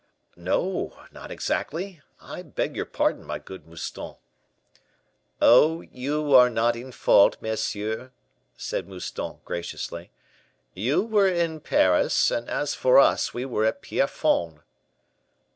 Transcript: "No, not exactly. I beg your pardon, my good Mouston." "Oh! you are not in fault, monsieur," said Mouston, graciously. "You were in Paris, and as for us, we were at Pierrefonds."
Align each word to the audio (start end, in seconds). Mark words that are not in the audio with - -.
"No, 0.35 0.97
not 1.11 1.29
exactly. 1.29 2.01
I 2.19 2.41
beg 2.41 2.75
your 2.75 2.87
pardon, 2.87 3.23
my 3.23 3.37
good 3.37 3.67
Mouston." 3.67 4.15
"Oh! 5.39 5.81
you 5.81 6.33
are 6.33 6.49
not 6.49 6.75
in 6.75 6.91
fault, 6.91 7.37
monsieur," 7.39 8.11
said 8.57 8.87
Mouston, 8.87 9.41
graciously. 9.45 10.09
"You 10.73 11.03
were 11.03 11.27
in 11.29 11.59
Paris, 11.59 12.31
and 12.31 12.49
as 12.49 12.73
for 12.73 12.97
us, 12.97 13.31
we 13.35 13.45
were 13.45 13.63
at 13.65 13.83
Pierrefonds." 13.83 14.61